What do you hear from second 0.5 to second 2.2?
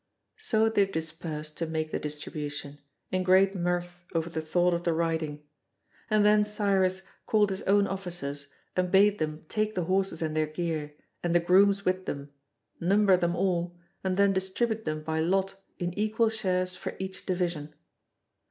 they dispersed to make the